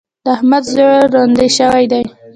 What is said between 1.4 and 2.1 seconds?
شوی دی.